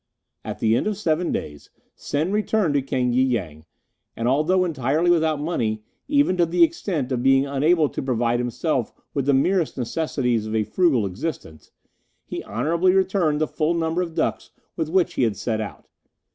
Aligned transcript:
"At 0.43 0.57
the 0.57 0.75
end 0.75 0.87
of 0.87 0.97
seven 0.97 1.31
days 1.31 1.69
Sen 1.93 2.31
returned 2.31 2.73
to 2.73 2.81
King 2.81 3.09
y 3.11 3.17
Yang, 3.17 3.65
and 4.15 4.27
although 4.27 4.65
entirely 4.65 5.11
without 5.11 5.39
money, 5.39 5.83
even 6.07 6.37
to 6.37 6.45
the 6.47 6.63
extent 6.63 7.11
of 7.11 7.21
being 7.21 7.45
unable 7.45 7.87
to 7.89 8.01
provide 8.01 8.39
himself 8.39 8.91
with 9.13 9.27
the 9.27 9.35
merest 9.35 9.77
necessities 9.77 10.47
of 10.47 10.55
a 10.55 10.63
frugal 10.63 11.05
existence, 11.05 11.69
he 12.25 12.43
honourably 12.43 12.93
returned 12.93 13.39
the 13.39 13.45
full 13.47 13.75
number 13.75 14.01
of 14.01 14.15
ducks 14.15 14.49
with 14.75 14.89
which 14.89 15.13
he 15.13 15.21
had 15.21 15.37
set 15.37 15.61
out. 15.61 15.87